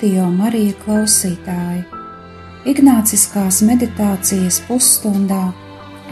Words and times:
Radio 0.00 0.30
Marija 0.32 0.72
klausītāji! 0.80 1.82
Ignāciskās 2.70 3.58
meditācijas 3.68 4.56
pusstundā 4.64 5.50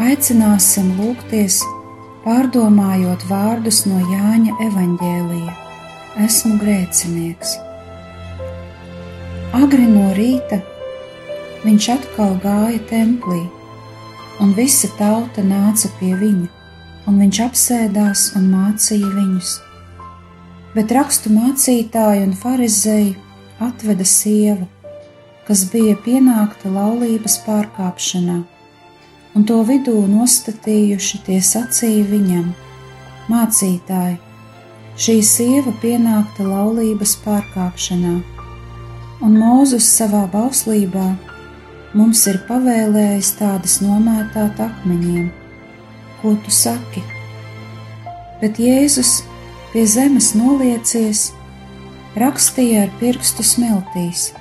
aicināsim 0.05 0.91
lūgties, 0.99 1.63
pārdomājot 2.21 3.23
vārdus 3.31 3.87
no 3.89 3.97
Jāņa 4.11 4.59
evaņģēlija: 4.67 5.55
Esmu 6.21 6.59
grēcinieks. 6.61 7.55
Agri 9.57 9.87
no 9.89 10.11
rīta 10.19 10.59
viņš 11.63 11.89
atkal 11.95 12.37
gāja 12.43 12.83
templī, 12.91 13.41
un 14.45 14.53
visa 14.59 14.91
tauta 14.99 15.41
nāca 15.41 15.89
pie 15.97 16.13
viņa, 16.13 16.51
un 17.09 17.23
viņš 17.23 17.41
apsēdās 17.47 18.27
un 18.37 18.53
mācīja 18.53 19.15
viņus 19.17 19.55
bet 20.77 20.93
rakstu 20.93 21.33
mācītāji 21.33 22.27
un 22.27 22.37
farizēji 22.37 23.17
atveda 23.61 24.05
sievu, 24.07 24.67
kas 25.49 25.65
bija 25.73 25.97
pienākta 26.05 26.71
laulības 26.73 27.39
pārkāpšanā, 27.47 28.39
un 29.35 29.47
to 29.49 29.59
vidū 29.69 29.97
nostatījuši 30.11 31.23
tie 31.27 31.39
sacīja 31.45 32.05
viņam: 32.11 32.51
Mācītāji, 33.29 34.19
šī 34.99 35.17
sieva 35.25 35.73
pienākta 35.83 36.47
laulības 36.49 37.17
pārkāpšanā, 37.25 38.15
un 39.25 39.41
Mūzus 39.41 39.89
savā 39.99 40.27
bauslībā 40.33 41.09
mums 41.99 42.27
ir 42.31 42.43
pavēlējis 42.49 43.35
tādas 43.39 43.79
nomētāt 43.85 44.61
akmeņiem. 44.63 45.31
Ko 46.21 46.35
tu 46.45 46.53
saki? 46.53 47.03
Bet 48.41 48.59
Jēzus 48.63 49.23
pie 49.73 49.85
zemes 49.87 50.33
noliecies, 50.39 51.29
rakstīja 52.23 52.87
ar 52.87 52.93
pirkstu 53.01 53.45
smeltīs. 53.47 54.33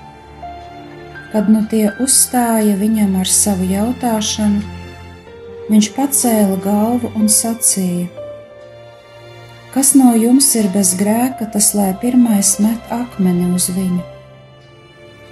Kad 1.34 1.50
nu 1.52 1.64
tie 1.72 1.90
uzstāja 2.04 2.78
viņam 2.80 3.18
ar 3.22 3.30
savu 3.30 3.68
jautāšanu, 3.68 4.62
viņš 5.68 5.90
pacēla 5.98 6.58
galvu 6.64 7.12
un 7.20 7.28
sacīja: 7.32 8.08
Kas 9.74 9.94
no 10.00 10.14
jums 10.16 10.48
ir 10.56 10.70
bez 10.74 10.96
grēka, 10.98 11.50
tas 11.54 11.74
lai 11.78 11.92
pirmais 12.02 12.56
met 12.64 12.92
akmeni 12.94 13.52
uz 13.54 13.68
viņu? 13.76 14.04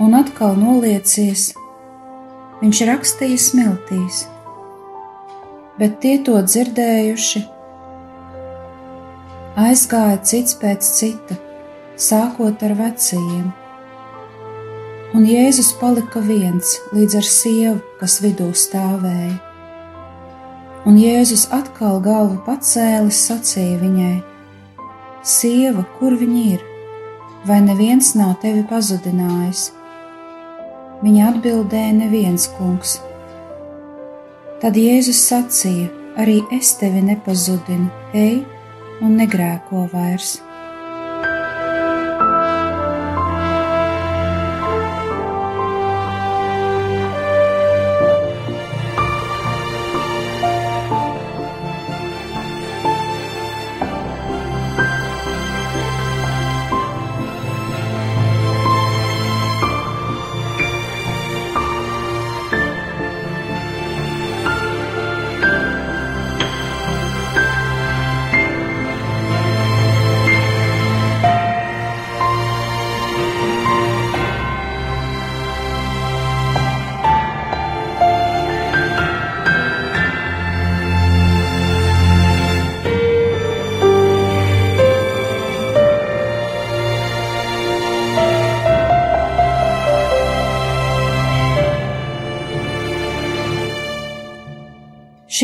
Un 0.04 0.18
atkal 0.20 0.58
noliecies, 0.59 1.54
viņš 2.59 2.82
rakstīja 2.92 3.40
smeltīs, 3.40 4.26
bet 5.80 6.02
tie 6.04 6.18
to 6.28 6.36
dzirdējuši 6.44 7.46
aizgāja 9.56 10.20
cits 10.28 10.58
pēc 10.59 10.84
cita, 10.98 11.40
sākot 11.96 12.64
ar 12.64 12.76
vecajiem. 12.76 13.52
Un 15.16 15.24
Jēzus 15.24 15.72
palika 15.80 16.19
viens 16.19 16.75
līdz 16.92 17.18
ar 17.22 17.28
sievu, 17.30 17.80
kas 18.02 18.18
vidū 18.24 18.50
stāvēja. 18.52 19.38
Un 20.86 21.00
Jēzus 21.00 21.47
atkal 21.56 22.02
galvu 22.03 22.42
pacēlis, 22.46 23.22
sacīja 23.30 23.80
viņai: 23.80 24.18
Sieva, 25.25 25.86
kur 25.97 26.18
viņa 26.19 26.42
ir? 26.52 26.66
Vai 27.47 27.62
neviens 27.64 28.12
nav 28.19 28.36
tevi 28.44 28.66
pazudinājis? 28.69 29.72
Viņa 31.02 31.30
atbildēja: 31.31 31.94
Neviens 32.03 32.50
kungs. 32.58 33.00
Tad 34.62 34.78
Jēzus 34.78 35.24
sacīja: 35.30 35.88
Arī 36.19 36.42
es 36.56 36.75
tevi 36.80 37.02
nepazudinu, 37.03 37.90
ej, 38.16 38.44
un 39.03 39.18
negrēko 39.19 39.88
vairs. 39.92 40.38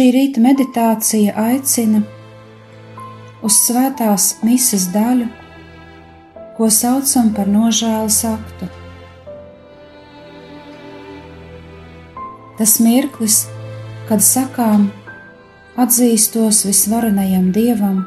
Šī 0.02 0.08
rīta 0.16 0.42
meditācija 0.42 1.34
aicina 1.38 2.00
uz 3.46 3.58
svētās 3.68 4.24
mises 4.42 4.88
daļu, 4.90 5.28
ko 6.58 6.70
saucam 6.74 7.28
par 7.36 7.52
nožēlas 7.54 8.18
aktu. 8.26 8.70
Tas 12.58 12.74
mirklis, 12.82 13.44
kad 14.10 14.26
sakām, 14.26 14.88
atzīstos 15.86 16.64
visvarenajam 16.72 17.52
dievam, 17.60 18.02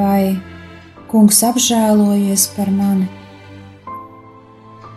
vai 0.00 0.40
kungs 1.14 1.38
apžēlojies 1.52 2.48
par 2.56 2.74
mani, 2.82 3.06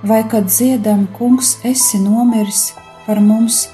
vai 0.02 0.24
kad 0.34 0.50
dziedam, 0.50 1.06
kungs, 1.22 1.60
esi 1.76 2.02
nomiris 2.02 2.72
par 3.06 3.22
mums 3.22 3.68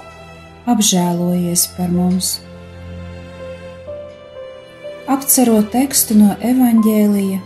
apžēlojies 0.70 1.66
par 1.78 1.90
mums. 1.94 2.38
Apcerot 5.10 5.72
tekstu 5.74 6.18
no 6.20 6.36
evaņģēlija, 6.46 7.40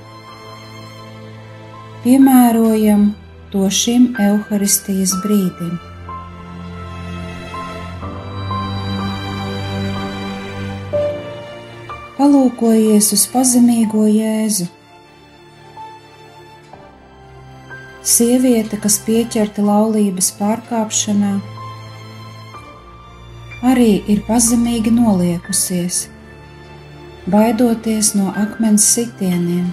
piemērojam 2.03 3.07
to 3.53 3.63
šim 3.72 4.09
evaharistijas 4.19 5.16
brīdim. 5.23 5.73
Palūkojies 12.17 13.14
uz 13.16 13.23
pazemīgo 13.31 14.05
jēzu. 14.11 14.67
Sieviete, 18.03 18.78
kas 18.84 18.99
pieķerta 19.08 19.64
laulības 19.64 20.34
pārkāpšanā, 20.35 21.37
arī 23.63 24.01
ir 24.11 24.23
pazemīgi 24.27 24.91
noliekusies, 24.91 26.07
baidoties 27.31 28.11
no 28.17 28.33
akmens 28.35 28.85
sitieniem. 28.95 29.69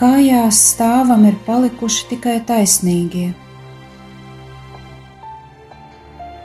Kājās 0.00 0.58
stāvam 0.72 1.26
ir 1.28 1.36
palikuši 1.46 2.08
tikai 2.14 2.38
taisnīgie, 2.48 3.28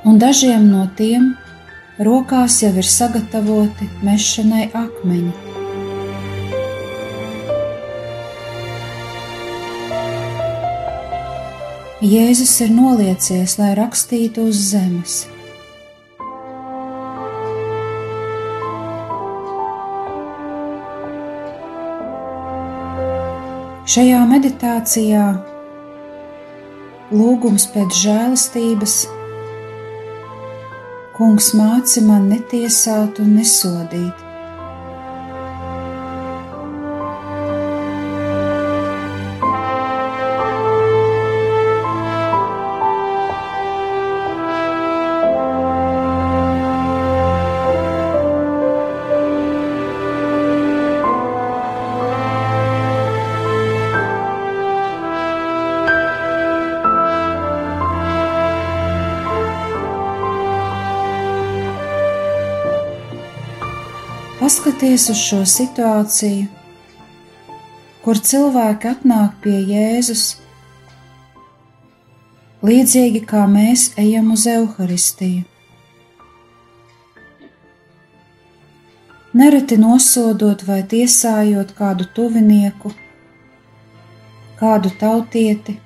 un 0.05 0.19
dažiem 0.21 0.67
no 0.69 0.83
tiem 0.99 1.31
rokās 2.03 2.59
jau 2.61 2.75
ir 2.75 2.93
sagatavoti 2.97 3.89
mešanai 4.03 4.67
akmeņi. 4.75 5.44
Jēzus 12.05 12.51
ir 12.61 12.69
noliecies, 12.69 13.55
lai 13.57 13.71
rakstītu 13.73 14.43
uz 14.51 14.59
zemes. 14.69 15.13
Šajā 23.89 24.19
meditācijā 24.29 25.23
lūgums 27.15 27.65
pēc 27.73 27.97
žēlastības 28.03 28.99
Kungs 31.17 31.53
māci 31.57 32.05
man 32.05 32.29
netiesāt 32.29 33.23
un 33.23 33.37
nesodīt, 33.39 34.24
Paskaties 64.65 65.03
uz 65.13 65.19
šo 65.21 65.37
situāciju, 65.45 66.45
kur 68.01 68.17
cilvēki 68.17 68.87
atnāk 68.89 69.35
pie 69.43 69.59
Jēzus, 69.61 70.23
līdzīgi 72.65 73.21
kā 73.29 73.43
mēs 73.51 73.83
ejam 74.01 74.31
uz 74.33 74.47
evaharistiju. 74.49 75.43
Nereti 79.37 79.77
nosodot 79.83 80.65
vai 80.65 80.79
tiesājot 80.95 81.75
kādu 81.77 82.09
tuvinieku, 82.17 82.95
kādu 84.63 84.95
tautieti, 85.05 85.77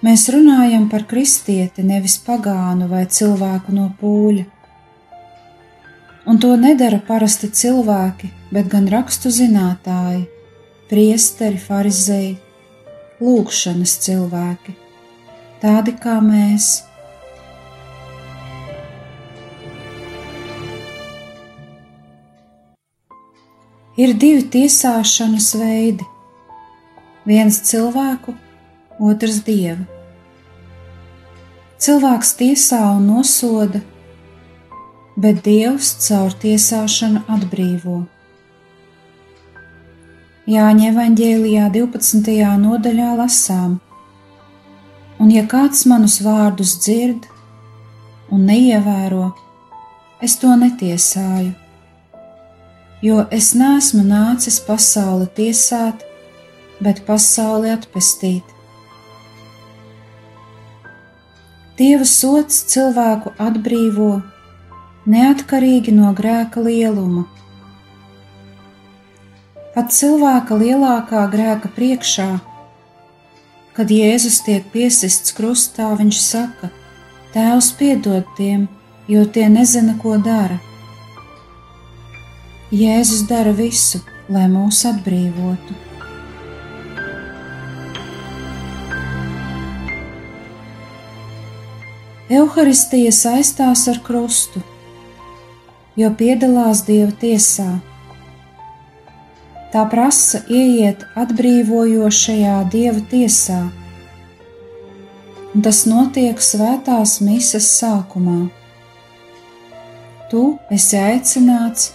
mēs 0.00 0.26
runājam 0.32 0.88
par 0.88 1.04
kristieti, 1.12 1.84
nevis 1.92 2.16
pagānu 2.24 2.88
vai 2.96 3.04
cilvēku 3.20 3.76
no 3.82 3.90
pūļa 4.00 4.48
un 6.26 6.38
to 6.38 6.54
nedara 6.56 7.00
parasti 7.06 7.50
cilvēki, 7.50 8.30
bet 8.54 8.70
gan 8.70 8.86
rakstu 8.90 9.32
zinātāji, 9.32 10.26
priesteri, 10.90 11.58
farizēji, 11.58 12.36
lūkšanas 13.22 13.96
cilvēki, 14.06 14.74
tādi 15.62 15.94
kā 15.98 16.18
mēs. 16.22 16.70
Ir 24.00 24.14
divi 24.16 24.46
tiesāšanas 24.48 25.50
veidi- 25.60 26.06
viens 27.30 27.58
cilvēku, 27.68 28.32
otrs 28.98 29.42
dievu. 29.44 29.84
Cilvēks 31.82 32.30
tiesā 32.38 32.80
un 32.96 33.06
nosoda 33.10 33.82
bet 35.16 35.42
Dievs 35.44 35.92
caur 36.06 36.32
tiesāšanu 36.40 37.22
atbrīvo. 37.28 38.02
Jāņa 40.48 40.88
evanģēlijā 40.90 41.68
12. 41.74 42.32
nodaļā 42.62 43.10
lasām: 43.20 43.76
Un 45.20 45.30
ja 45.30 45.44
kāds 45.46 45.84
manus 45.86 46.18
vārdus 46.24 46.78
dzird 46.82 47.28
un 48.32 48.46
neievēro, 48.48 49.28
es 50.24 50.38
to 50.40 50.56
netiesāju, 50.56 51.52
jo 53.04 53.20
es 53.30 53.52
neesmu 53.54 54.02
nācis 54.08 54.58
pasauli 54.66 55.28
tiesāt, 55.36 56.02
bet 56.82 57.04
pasauli 57.06 57.70
atpestīt. 57.70 58.42
Dieva 61.78 62.04
sots 62.06 62.64
cilvēku 62.72 63.32
atbrīvo 63.38 64.12
neatkarīgi 65.06 65.92
no 65.94 66.12
grēka 66.14 66.62
lieluma. 66.62 67.24
Pat 69.74 69.90
cilvēka 69.90 70.54
lielākā 70.60 71.24
grēka 71.32 71.70
priekšā, 71.74 72.28
kad 73.74 73.90
Jēzus 73.90 74.42
tiek 74.46 74.66
piesists 74.70 75.34
krustā, 75.34 75.88
viņš 75.98 76.18
saka: 76.22 76.70
Tēvs 77.32 77.72
piedod 77.78 78.26
tiem, 78.36 78.68
jo 79.08 79.24
tie 79.24 79.48
nezina, 79.48 79.96
ko 79.98 80.18
dara. 80.22 80.60
Jēzus 82.70 83.24
dara 83.28 83.52
visu, 83.56 84.02
lai 84.28 84.44
mūs 84.52 84.84
atbrīvotu. 84.88 85.78
Euharistija 92.32 93.10
saistās 93.12 93.88
ar 93.92 93.98
krustu 94.04 94.62
jo 95.96 96.10
piedalās 96.16 96.84
Dieva 96.86 97.12
tiesā. 97.20 97.68
Tā 99.72 99.84
prasa 99.88 100.42
ieiet 100.52 101.04
atbrīvojošajā 101.16 102.56
Dieva 102.72 103.00
tiesā, 103.08 103.60
un 105.52 105.64
tas 105.64 105.84
notiek 105.88 106.40
svētās 106.40 107.20
mises 107.24 107.68
sākumā. 107.78 108.50
Tu 110.32 110.42
esi 110.72 110.96
aicināts 111.00 111.90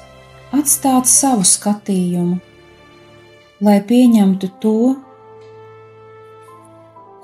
atstāt 0.53 1.09
savu 1.09 1.45
skatījumu, 1.45 2.38
lai 3.65 3.79
pieņemtu 3.81 4.51
to, 4.61 4.75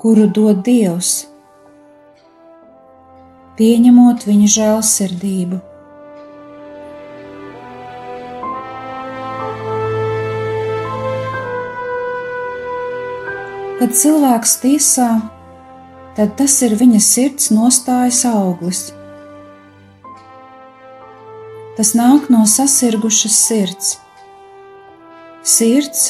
kuru 0.02 0.26
dod 0.38 0.66
Dievs, 0.66 1.12
pieņemot 3.58 4.26
viņa 4.30 4.50
žēlsirdību. 4.58 5.62
Kad 13.74 13.96
cilvēks 13.98 14.52
tiesā, 14.62 15.08
tad 16.14 16.36
tas 16.38 16.60
ir 16.62 16.76
viņa 16.78 17.00
sirds 17.02 17.50
nostājas 17.50 18.20
auglis. 18.30 18.82
Tas 21.74 21.96
nāk 21.98 22.28
no 22.30 22.44
sasirgušas 22.46 23.40
sirds. 23.48 23.96
Sirds 25.42 26.06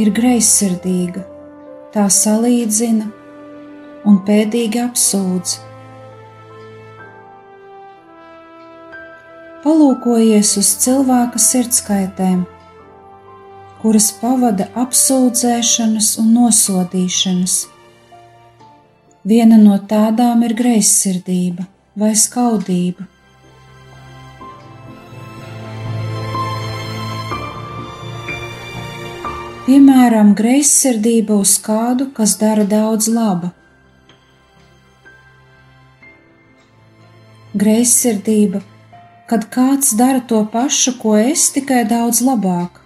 ir 0.00 0.08
greizsirdīga, 0.16 1.26
tā 1.92 2.08
salīdzina 2.08 3.12
un 4.08 4.18
pēdīgi 4.24 4.80
apsūdz. 4.86 5.60
Palūkojies 9.66 10.56
uz 10.64 10.76
cilvēka 10.80 11.40
sirdskaitēm 11.42 12.46
kuras 13.86 14.08
pavada 14.18 14.64
apsūdzēšanas 14.82 16.06
un 16.18 16.30
nosodīšanas. 16.34 17.52
Viena 19.30 19.58
no 19.60 19.76
tādām 19.92 20.40
ir 20.42 20.56
greizsirdība 20.58 21.62
vai 22.02 22.08
skaudība. 22.18 23.04
Piemēram, 29.68 30.32
greizsirdība 30.40 31.36
uz 31.44 31.52
kādu, 31.68 32.08
kas 32.16 32.34
dara 32.40 32.64
daudz 32.72 33.06
laba. 33.06 33.52
Greizsirdība, 37.54 38.64
kad 39.30 39.46
kāds 39.54 39.94
dara 40.02 40.24
to 40.34 40.42
pašu, 40.56 40.96
ko 41.04 41.14
es, 41.20 41.46
tikai 41.54 41.84
daudz 41.94 42.24
labāk. 42.26 42.82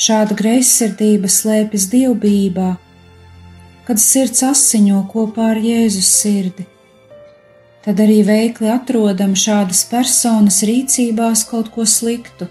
Šāda 0.00 0.32
greizsirdība 0.32 1.28
slēpjas 1.28 1.84
dievbijībā, 1.92 2.70
kad 3.84 4.00
sirds 4.00 4.40
asiņo 4.46 5.02
kopā 5.12 5.50
ar 5.52 5.60
Jēzus 5.60 6.08
sirdi. 6.22 6.64
Tad 7.84 8.00
arī 8.00 8.22
veikli 8.24 8.70
atrodam 8.72 9.34
šādas 9.36 9.82
personas 9.90 10.62
rīcībās 10.64 11.44
kaut 11.50 11.68
ko 11.74 11.84
sliktu. 11.84 12.48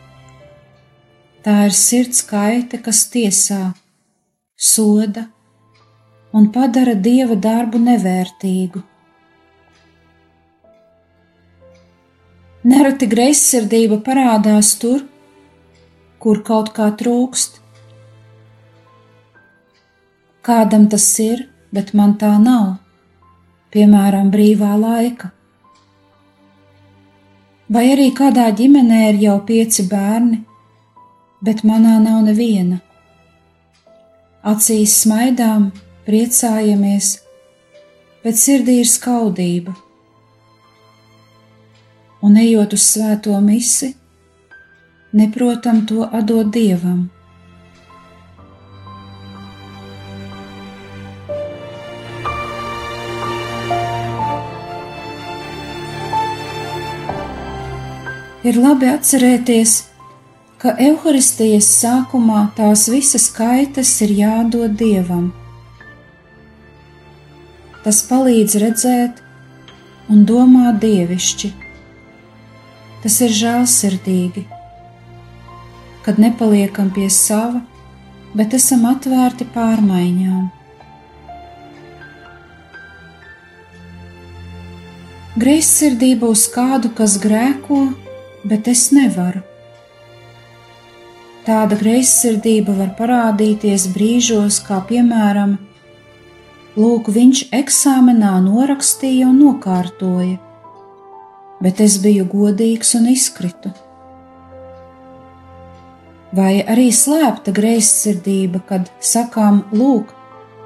Tā 1.41 1.65
ir 1.65 1.73
sirds 1.73 2.21
kaite, 2.27 2.77
kas 2.77 3.05
tiesā, 3.09 3.71
soda 4.55 5.25
un 6.37 6.51
padara 6.53 6.93
dieva 6.93 7.35
darbu 7.35 7.81
nevērtīgu. 7.81 8.83
Nereti 12.69 13.07
greizsirdība 13.09 13.97
parādās 14.05 14.75
tur, 14.77 15.01
kur 16.21 16.43
kaut 16.45 16.69
kā 16.77 16.91
trūkst. 16.97 17.57
Kādam 20.45 20.87
tas 20.89 21.05
ir, 21.21 21.47
bet 21.73 21.93
man 21.97 22.15
tā 22.21 22.31
nav, 22.41 22.77
piemēram, 23.73 24.29
brīvā 24.33 24.71
laika. 24.77 25.31
Vai 27.71 27.85
arī 27.93 28.09
kādā 28.17 28.49
ģimenē 28.57 29.01
ir 29.09 29.19
jau 29.21 29.37
pieci 29.47 29.85
bērni, 29.89 30.41
bet 31.41 31.63
manā 31.65 31.97
nav 32.03 32.19
neviena. 32.25 32.81
Acīs 34.51 34.97
smaidām, 35.03 35.69
priecājamies, 36.05 37.13
bet 38.25 38.37
sirdī 38.41 38.81
ir 38.81 38.89
skaudība. 38.89 39.73
Un 42.21 42.37
ejot 42.37 42.75
uz 42.77 42.83
svēto 42.91 43.37
misi, 43.45 43.93
neprotam 45.13 45.85
to 45.85 46.07
atdot 46.11 46.51
dievam. 46.53 47.09
Ir 58.41 58.57
labi 58.57 58.87
atcerēties, 58.89 59.73
ka 60.57 60.73
evaharistijas 60.81 61.67
sākumā 61.77 62.47
tās 62.57 62.87
visas 62.89 63.27
kaitas 63.35 63.91
ir 64.01 64.15
jādod 64.17 64.73
dievam. 64.79 65.27
Tas 67.85 68.01
palīdz 68.09 68.57
redzēt 68.63 69.21
un 70.09 70.25
domāt 70.25 70.81
dievišķi. 70.81 71.51
Tas 73.01 73.21
ir 73.25 73.37
žēlsirdīgi 73.37 74.43
kad 76.05 76.19
nepaliekam 76.19 76.89
pie 76.93 77.09
sava, 77.09 77.61
bet 78.33 78.55
esam 78.57 78.85
atvērti 78.89 79.47
pārmaiņām. 79.53 80.49
Greizsirdība 85.41 86.27
uz 86.33 86.45
kādu, 86.51 86.91
kas 86.95 87.15
grēko, 87.23 87.85
bet 88.45 88.67
es 88.67 88.89
nevaru. 88.95 89.41
Tāda 91.45 91.77
greizsirdība 91.79 92.75
var 92.77 92.91
parādīties 92.97 93.87
brīžos, 93.95 94.59
kā 94.67 94.81
piemēram, 94.89 95.57
Lūk, 96.71 97.09
viņš 97.11 97.49
eksāmenā 97.51 98.37
norakstīja 98.45 99.27
un 99.27 99.41
nokārtoja, 99.41 100.37
bet 101.59 101.81
es 101.83 101.97
biju 101.99 102.23
godīgs 102.31 102.93
un 102.95 103.09
izkritu 103.11 103.73
vai 106.35 106.61
arī 106.63 106.89
slēpta 106.95 107.53
greizsirdība, 107.55 108.63
kad 108.67 108.89
sakām, 109.03 109.63
lūk, 109.75 110.11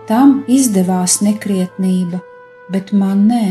tam 0.10 0.43
izdevās 0.48 1.19
nekrietnība, 1.25 2.22
bet 2.69 2.93
man 2.93 3.25
nē. 3.29 3.45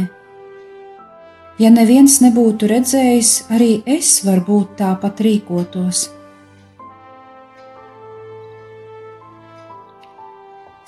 Ja 1.58 1.70
neviens 1.70 2.18
nebūtu 2.22 2.66
redzējis, 2.70 3.32
arī 3.54 3.78
es 3.86 4.16
varbūt 4.26 4.76
tāpat 4.80 5.22
rīkotos. 5.22 6.08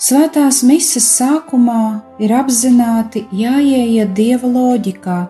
Svētās 0.06 0.60
mises 0.66 1.06
sākumā 1.16 2.02
ir 2.22 2.34
apzināti 2.36 3.24
jāieiet 3.34 4.12
dieva 4.14 4.50
loģikā, 4.50 5.20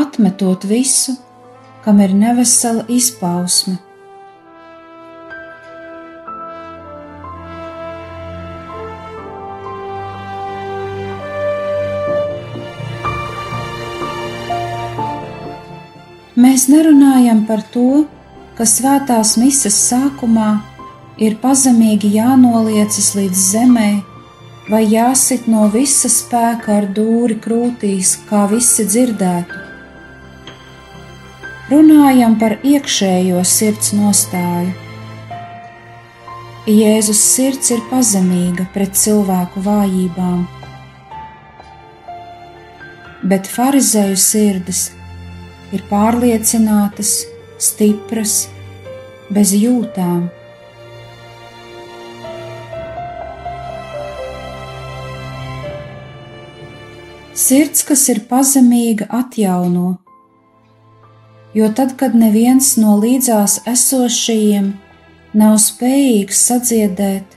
atmetot 0.00 0.66
visu, 0.68 1.14
kam 1.84 2.02
ir 2.02 2.12
nevesela 2.16 2.82
izpausme 2.90 3.78
Mēs 16.50 16.64
nerunājam 16.66 17.44
par 17.46 17.60
to, 17.70 18.08
ka 18.58 18.64
svētās 18.66 19.36
mises 19.38 19.76
sākumā 19.86 20.48
ir 21.22 21.36
pazemīgi 21.38 22.10
jānoliecas 22.16 23.12
līdz 23.14 23.44
zemē, 23.52 23.90
vai 24.66 24.80
jāsit 24.90 25.46
no 25.52 25.68
visa 25.70 26.10
spēka 26.10 26.80
ar 26.80 26.88
dūri 26.96 27.38
krūtīs, 27.44 28.16
kā 28.26 28.48
visi 28.50 28.88
dzirdētu. 28.88 29.62
Runājam 31.70 32.34
par 32.42 32.58
iekšējo 32.66 33.46
sirds 33.46 33.94
nostāju. 33.94 34.74
Jēzus 36.66 37.24
sirds 37.30 37.76
ir 37.78 37.86
pazemīga 37.94 38.66
pret 38.74 38.98
cilvēku 38.98 39.62
vājībām, 39.70 40.48
bet 43.22 43.46
farizēju 43.58 44.18
sirdis 44.18 44.88
ir 45.74 45.82
pārliecinātas, 45.90 47.14
stipras, 47.60 48.44
bez 49.30 49.54
jūtām. 49.54 50.28
Sirds, 57.40 57.82
kas 57.88 58.04
ir 58.12 58.24
pazemīga, 58.28 59.06
atjauno, 59.16 59.94
jo 61.56 61.70
tad, 61.74 61.96
kad 61.98 62.14
neviens 62.14 62.74
no 62.78 62.98
līdzās 63.00 63.62
esošajiem 63.70 64.72
nav 65.40 65.56
spējīgs 65.62 66.42
sadziedēt, 66.50 67.36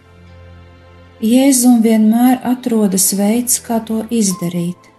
Jēzum 1.23 1.77
vienmēr 1.79 2.41
atrodas 2.43 3.13
veids, 3.15 3.61
kā 3.63 3.77
to 3.87 4.01
izdarīt. 4.11 4.92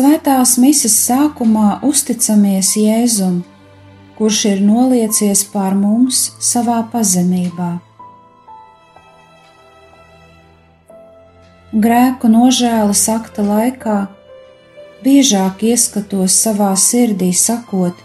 Svētās 0.00 0.54
mises 0.56 0.94
sākumā 0.96 1.82
uzticamies 1.84 2.70
Jēzum, 2.80 3.34
kurš 4.16 4.38
ir 4.48 4.62
noliecies 4.64 5.42
pār 5.52 5.74
mums 5.76 6.20
savā 6.40 6.78
pazemībā. 6.92 7.66
Grēku 11.84 12.32
nožēlas 12.32 13.04
akta 13.12 13.44
laikā 13.50 13.98
biežāk 15.04 15.66
ieskatos 15.74 16.38
savā 16.46 16.70
sirdī, 16.86 17.34
sakot: 17.36 18.00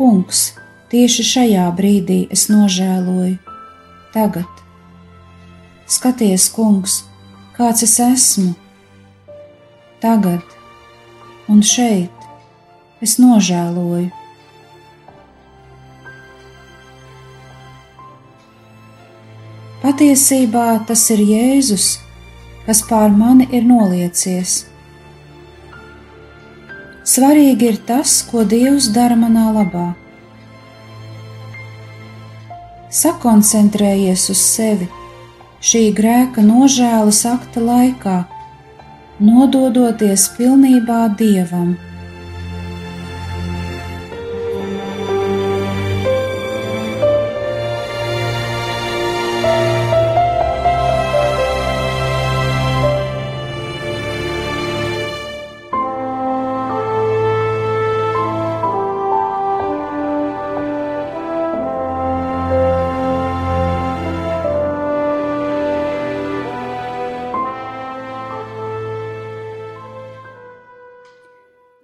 Kungs, 0.00 0.46
tieši 0.88 1.30
šajā 1.34 1.68
brīdī 1.76 2.20
es 2.32 2.48
nožēloju, 2.48 3.36
tagad. 4.16 4.66
Skaties, 5.84 6.48
kungs, 6.56 7.02
kāds 7.60 7.84
es 7.84 8.00
esmu, 8.10 8.54
tagad 10.00 10.55
un 11.48 11.62
šeit 11.62 13.02
es 13.04 13.16
nožēloju. 13.22 14.10
Patiesībā 19.82 20.68
tas 20.88 21.04
ir 21.14 21.20
Jēzus, 21.22 21.90
kas 22.66 22.80
pār 22.88 23.12
mani 23.14 23.46
ir 23.54 23.62
noliecies. 23.68 24.64
Svarīgi 27.06 27.68
ir 27.70 27.76
tas, 27.86 28.18
ko 28.26 28.42
Dievs 28.42 28.88
dara 28.96 29.14
manā 29.14 29.46
labā. 29.54 29.86
Sakoncentrējies 32.90 34.24
uz 34.32 34.40
sevi 34.42 34.88
šī 35.62 35.84
grēka 35.94 36.42
nožēlas 36.42 37.22
akta 37.30 37.62
laikā 37.62 38.16
nododoties 39.20 40.28
pilnībā 40.36 41.02
dievam. 41.16 41.76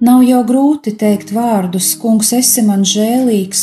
Nav 0.03 0.25
jau 0.27 0.41
grūti 0.43 0.97
teikt 0.99 1.29
vārdus, 1.31 1.93
kungs, 1.95 2.33
esi 2.35 2.65
man 2.67 2.81
žēlīgs, 2.83 3.61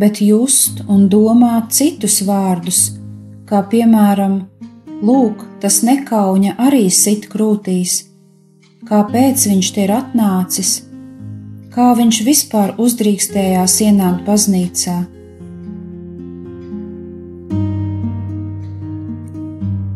bet 0.00 0.22
just 0.24 0.78
un 0.88 1.02
domāt 1.12 1.74
citus 1.76 2.22
vārdus, 2.24 2.78
kā 3.44 3.60
piemēram, 3.68 4.38
lūk, 5.04 5.44
tas 5.60 5.82
nekauņa 5.84 6.54
arī 6.64 6.86
sit 6.88 7.28
krūtīs, 7.28 7.98
kāpēc 8.88 9.44
viņš 9.50 9.70
te 9.76 9.84
ir 9.84 9.92
atnācis, 9.98 10.72
kā 11.76 11.92
viņš 12.00 12.24
vispār 12.24 12.72
uzdrīkstējās 12.80 13.76
ienākt 13.84 14.24
baznīcā. 14.24 14.98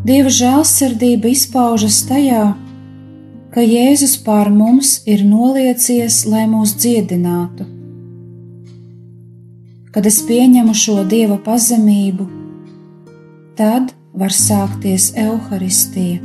Dieva 0.05 0.39
žēlsirdība 0.45 1.33
izpaužas 1.33 2.05
tajā, 2.09 2.51
ka 3.55 3.65
Jēzus 3.65 4.19
pār 4.25 4.51
mums 4.53 4.99
ir 5.09 5.25
noliecies, 5.25 6.25
lai 6.29 6.45
mūs 6.51 6.75
dziedinātu. 6.77 7.67
Kad 9.93 10.07
es 10.07 10.21
pieņemu 10.29 10.75
šo 10.77 11.03
dieva 11.09 11.39
pazemību, 11.45 12.29
tad 13.59 13.95
var 14.13 14.35
sākties 14.37 15.11
evaharistija. 15.17 16.21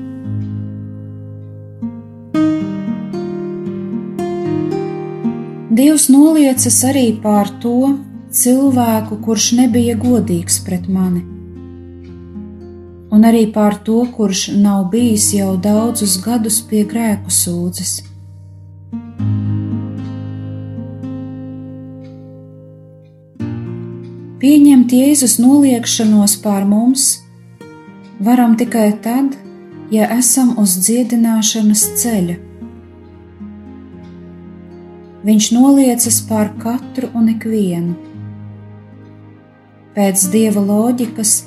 Dievs 5.73 6.05
noliecas 6.13 6.83
arī 6.85 7.07
pār 7.23 7.49
to 7.63 7.95
cilvēku, 8.29 9.17
kurš 9.25 9.53
nebija 9.57 9.95
godīgs 9.97 10.59
pret 10.67 10.85
mani 10.85 11.32
un 13.13 13.27
arī 13.29 13.43
pār 13.53 13.77
to, 13.85 13.99
kurš 14.15 14.47
nav 14.57 14.87
bijis 14.93 15.29
jau 15.37 15.53
daudzus 15.57 16.17
gadus 16.23 16.61
pie 16.69 16.81
grēku 16.89 17.33
sūdzes. 17.33 17.99
Pieņemt 24.43 24.91
Jēzus 24.91 25.37
noliekšanos 25.39 26.39
pār 26.43 26.65
mums 26.67 27.11
varam 28.23 28.57
tikai 28.59 28.89
tad, 29.03 29.37
ja 29.91 30.07
esam 30.17 30.55
uz 30.59 30.75
dziedināšanas 30.83 31.83
ceļa. 32.01 32.35
Viņš 35.23 35.47
noliecas 35.55 36.19
pār 36.27 36.51
katru 36.59 37.09
un 37.15 37.29
ikvienu. 37.31 37.95
Pēc 39.95 40.27
dieva 40.33 40.63
loģikas 40.65 41.37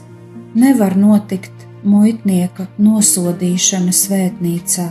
nevar 0.57 0.97
notikt 0.97 1.56
muitnieka 1.87 2.67
nosodīšana 2.83 3.95
svētnīcā. 3.95 4.87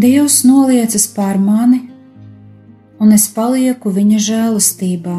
Dievs 0.00 0.40
noliecas 0.48 1.06
pār 1.14 1.38
mani, 1.38 1.82
un 3.00 3.14
es 3.16 3.28
palieku 3.34 3.92
viņa 3.94 4.20
žēlastībā. 4.26 5.16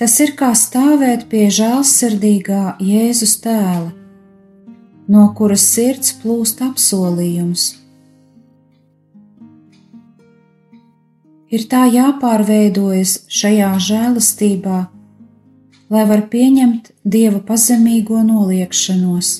Tas 0.00 0.16
ir 0.24 0.34
kā 0.38 0.50
stāvēt 0.58 1.28
pie 1.30 1.46
žēlsirdīgā 1.54 2.78
Jēzus 2.82 3.36
tēla, 3.44 3.92
no 5.08 5.28
kuras 5.38 5.64
sirds 5.74 6.16
plūst 6.22 6.64
apsolījums 6.66 7.81
ir 11.52 11.66
tā 11.68 11.84
jāpārveidojas 11.92 13.18
šajā 13.28 13.70
žēlastībā, 13.86 14.78
lai 15.92 16.04
var 16.08 16.24
pieņemt 16.32 16.92
dieva 17.04 17.42
pazemīgo 17.48 18.22
noliekšanos. 18.24 19.32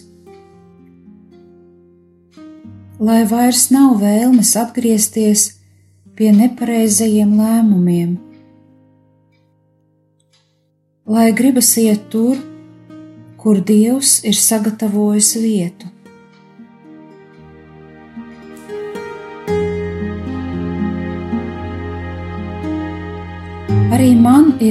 Lai 3.03 3.23
vairs 3.27 3.71
nav 3.75 3.97
vēlmes 4.03 4.53
atgriezties 4.61 5.47
pie 6.15 6.29
nepareizajiem 6.37 7.33
lēmumiem, 7.41 8.13
lai 11.09 11.33
gribas 11.35 11.73
iet 11.81 12.05
tur, 12.13 12.37
kur 13.41 13.59
Dievs 13.59 14.21
ir 14.29 14.37
sagatavojis 14.39 15.33
vietu. 15.43 15.92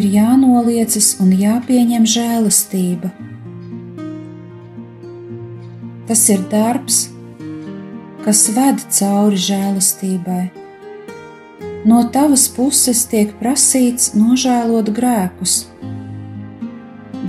Ir 0.02 0.08
jānoliecas 0.16 1.16
un 1.22 1.34
jāpieņem 1.38 2.08
žēlastība. 2.10 3.12
Tas 6.10 6.24
ir 6.34 6.42
darbs, 6.50 7.04
kas 8.26 8.48
ved 8.56 8.82
cauri 8.98 9.38
žēlastībai. 9.46 10.44
No 11.86 12.02
tavas 12.14 12.48
puses 12.54 13.06
tiek 13.10 13.32
prasīts 13.40 14.12
nožēlot 14.18 14.92
grēkus, 14.94 15.56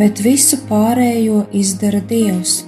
bet 0.00 0.24
visu 0.24 0.58
pārējo 0.68 1.46
izdara 1.56 2.02
Dievs. 2.08 2.58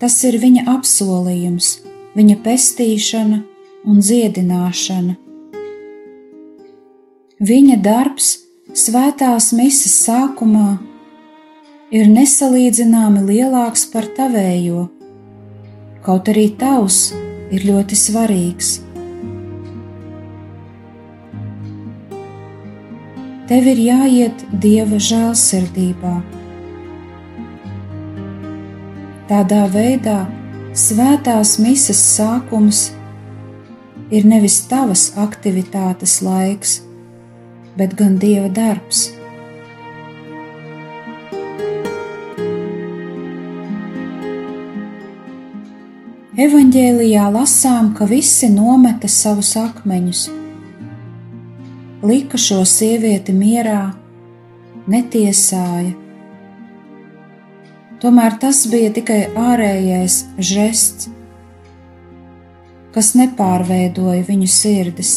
Tas 0.00 0.20
ir 0.28 0.36
viņa 0.40 0.68
apsolījums, 0.76 1.74
viņa 2.16 2.40
pestīšana 2.44 3.44
un 3.88 4.00
dziedināšana. 4.04 5.23
Viņa 7.42 7.80
darbs 7.82 8.26
svētās 8.78 9.48
misijas 9.58 9.94
sākumā 10.04 10.76
ir 11.90 12.06
nesalīdzināmi 12.06 13.24
lielāks 13.26 13.88
par 13.90 14.06
tavējo, 14.14 14.84
kaut 16.06 16.30
arī 16.30 16.44
tavs 16.54 17.08
ir 17.50 17.66
ļoti 17.66 17.98
svarīgs. 17.98 18.70
Tev 23.50 23.66
ir 23.74 23.82
jāiet 23.82 24.46
dieva 24.54 25.02
žēlsirdībā. 25.02 26.14
Tādā 29.26 29.64
veidā 29.74 30.20
svētās 30.70 31.58
misijas 31.58 32.06
sākums 32.14 32.86
ir 34.14 34.22
nevis 34.22 34.62
tavas 34.70 35.08
aktivitātes 35.18 36.20
laiks, 36.22 36.83
bet 37.78 37.96
gan 37.98 38.18
Dieva 38.22 38.48
darbs. 38.54 39.08
Evanģēlijā 46.34 47.28
lasām, 47.30 47.92
ka 47.94 48.08
visi 48.10 48.48
nometa 48.50 49.06
savus 49.06 49.52
akmeņus, 49.54 50.22
lika 52.02 52.40
šo 52.42 52.64
sievieti 52.66 53.30
mierā, 53.36 53.92
netiesāja. 54.90 55.92
Tomēr 58.02 58.34
tas 58.42 58.64
bija 58.72 58.90
tikai 58.96 59.20
ārējais 59.38 60.16
žests, 60.42 61.06
kas 62.94 63.14
nepārveidoja 63.14 64.26
viņu 64.26 64.50
sirdis. 64.50 65.14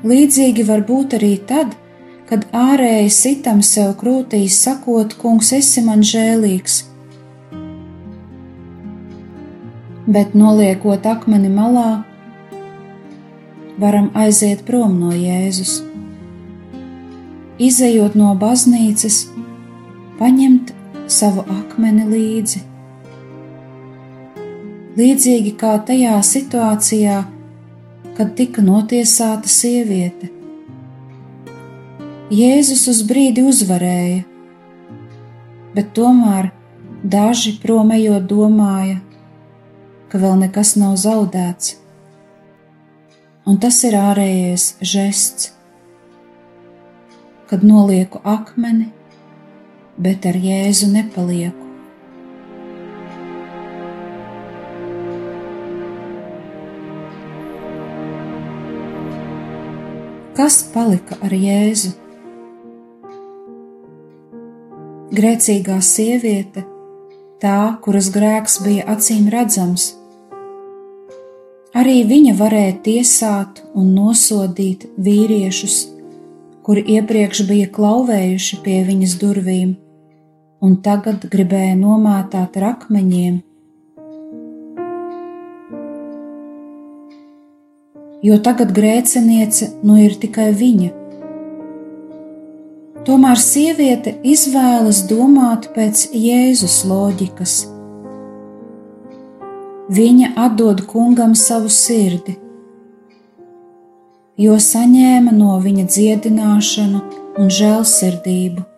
Līdzīgi 0.00 0.64
var 0.64 0.80
būt 0.88 1.18
arī 1.18 1.34
tad, 1.44 1.74
kad 2.28 2.46
ārēji 2.56 3.10
sitam 3.12 3.58
sev 3.60 3.96
krūtīs, 4.00 4.56
sakot, 4.64 5.12
Kungs, 5.20 5.50
esi 5.52 5.82
man 5.84 6.00
žēlīgs. 6.00 6.76
Bet 10.10 10.32
noliekot 10.32 11.04
akmeni 11.06 11.50
malā, 11.52 12.04
varam 13.82 14.08
aiziet 14.16 14.62
prom 14.64 14.94
no 15.02 15.10
Jēzus. 15.12 15.82
Izejot 17.60 18.16
no 18.16 18.30
baznīcas, 18.40 19.26
paņemt 20.16 20.72
savu 21.12 21.44
akmeni 21.58 22.06
līdzi. 22.08 22.62
Līdzīgi 24.96 25.52
kā 25.60 25.74
tajā 25.86 26.16
situācijā, 26.24 27.18
kad 27.26 27.39
tika 28.28 28.62
notiesāta 28.62 29.48
sieviete. 29.48 30.28
Jēzus 32.30 32.84
uz 32.90 33.00
brīdi 33.08 33.42
uzvarēja, 33.46 34.24
bet 35.74 35.92
tomēr 35.96 36.50
daži 37.02 37.56
promējot 37.62 38.26
domāja, 38.30 38.98
ka 40.10 40.20
vēl 40.20 40.36
nekas 40.42 40.74
nav 40.78 40.98
zaudēts. 41.00 41.78
Un 43.48 43.58
tas 43.62 43.80
ir 43.88 43.96
ārējais 43.98 44.66
žests, 44.84 45.50
kad 47.50 47.64
nolieku 47.66 48.20
akmeni, 48.22 48.90
bet 49.98 50.28
ar 50.28 50.38
Jēzu 50.38 50.92
nepalieku. 50.92 51.59
Kas 60.40 60.62
palika 60.72 61.18
ar 61.20 61.34
Jēzu? 61.36 61.90
Grēcīgā 65.12 65.74
sieviete, 65.84 66.62
tā, 67.42 67.56
kuras 67.84 68.08
grēks 68.14 68.54
bija 68.64 68.86
acīm 68.88 69.26
redzams, 69.34 69.90
arī 71.76 71.98
viņa 72.08 72.32
varēja 72.38 72.78
tiesāt 72.86 73.60
un 73.74 73.92
nosodīt 73.98 74.88
vīriešus, 74.96 75.76
kuri 76.64 76.86
iepriekš 76.96 77.44
bija 77.50 77.68
klauvējuši 77.76 78.62
pie 78.64 78.80
viņas 78.88 79.18
durvīm, 79.20 79.76
un 80.64 80.80
tagad 80.80 81.28
gribēja 81.28 81.76
nomātāt 81.82 82.56
ar 82.62 82.70
akmeņiem 82.78 83.42
jo 88.22 88.38
tagad 88.44 88.72
grēciniece 88.76 89.70
nu 89.86 89.96
ir 90.04 90.16
tikai 90.20 90.50
viņa. 90.56 90.90
Tomēr 93.08 93.40
sieviete 93.40 94.12
izvēlas 94.28 95.04
domāt 95.08 95.70
pēc 95.76 96.10
Jēzus 96.12 96.82
loģikas. 96.88 97.54
Viņa 99.90 100.34
atdod 100.38 100.84
kungam 100.86 101.32
savu 101.34 101.72
sirdi, 101.72 102.36
jo 104.38 104.58
saņēma 104.62 105.32
no 105.34 105.56
viņa 105.64 105.88
dziedināšanu 105.90 107.00
un 107.40 107.50
žēlsirdību. 107.56 108.69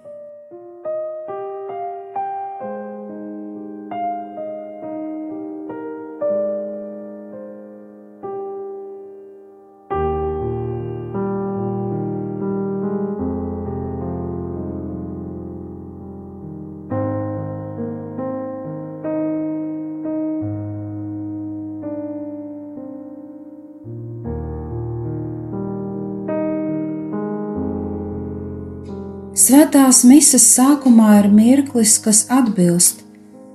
Svētās 29.32 30.02
mises 30.04 30.44
sākumā 30.44 31.22
ir 31.22 31.26
mirklis, 31.32 31.94
kas 32.04 32.26
atbilst 32.28 32.98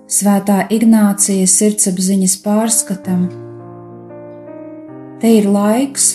Svētā 0.10 0.64
Ignācija 0.74 1.46
sirdsapziņas 1.46 2.34
pārskatam. 2.42 3.28
Te 5.22 5.36
ir 5.38 5.46
laiks, 5.54 6.08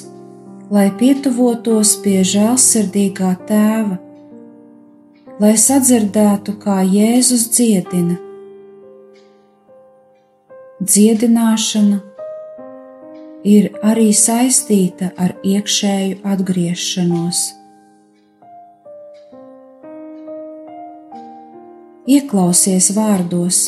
lai 0.67 0.89
pietuvotos 0.99 1.95
pie 2.03 2.25
žēlsirdīgā 2.27 3.31
tēva, 3.47 4.01
lai 5.39 5.55
sadzirdētu, 5.55 6.59
kā 6.59 6.81
Jēzus 6.83 7.47
dziedina. 7.55 8.19
Dziedināšana 10.83 12.03
ir 13.47 13.71
arī 13.87 14.11
saistīta 14.11 15.15
ar 15.15 15.39
iekšēju 15.47 16.25
atgriešanos. 16.27 17.62
Ieklausies 22.13 22.91
vārdos, 22.93 23.59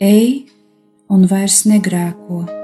ej 0.00 0.46
un 1.12 1.26
vairs 1.28 1.64
negrēko. 1.68 2.63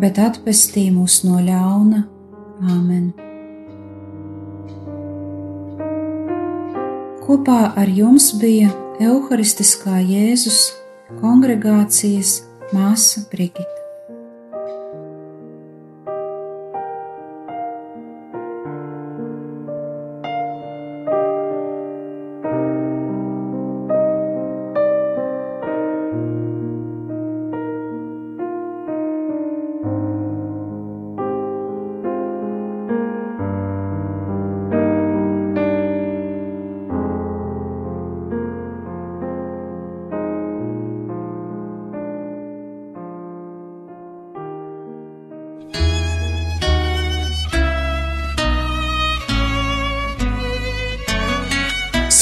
bet 0.00 0.18
atpestī 0.22 0.88
mūs 0.94 1.22
no 1.26 1.40
ļauna. 1.44 2.02
Āmen! 2.66 3.12
Kopā 7.26 7.60
ar 7.74 7.88
jums 7.90 8.30
bija 8.40 8.70
Euharistiskā 9.02 9.98
Jēzus 10.00 10.60
kongregācijas 11.20 12.38
māsa 12.72 13.26
Brigita. 13.32 13.75